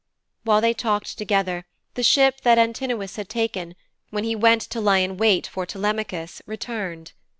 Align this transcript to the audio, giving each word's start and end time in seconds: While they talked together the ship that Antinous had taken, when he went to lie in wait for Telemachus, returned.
While 0.45 0.61
they 0.61 0.73
talked 0.73 1.15
together 1.15 1.67
the 1.93 2.01
ship 2.01 2.41
that 2.41 2.57
Antinous 2.57 3.17
had 3.17 3.29
taken, 3.29 3.75
when 4.09 4.23
he 4.23 4.35
went 4.35 4.63
to 4.63 4.81
lie 4.81 4.97
in 4.97 5.15
wait 5.15 5.45
for 5.45 5.63
Telemachus, 5.67 6.41
returned. 6.47 7.11